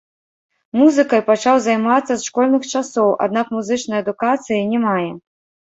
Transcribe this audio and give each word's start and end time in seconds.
Музыкай 0.79 1.21
пачаў 1.27 1.55
займацца 1.67 2.09
з 2.09 2.17
школьных 2.29 2.63
часоў, 2.73 3.07
аднак 3.29 3.55
музычнай 3.59 3.97
адукацыі 4.07 4.67
не 4.75 4.85
мае. 4.91 5.09